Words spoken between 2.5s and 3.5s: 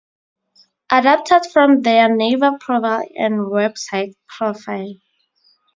profile and